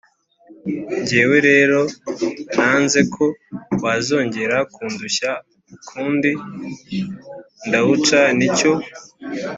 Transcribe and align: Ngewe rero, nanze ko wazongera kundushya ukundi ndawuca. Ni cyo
Ngewe 0.99 1.37
rero, 1.49 1.79
nanze 2.55 2.99
ko 3.13 3.25
wazongera 3.83 4.57
kundushya 4.73 5.31
ukundi 5.75 6.31
ndawuca. 7.67 8.19
Ni 8.37 8.47
cyo 8.57 8.71